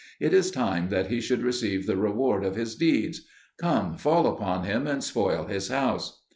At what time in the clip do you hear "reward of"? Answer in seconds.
1.95-2.55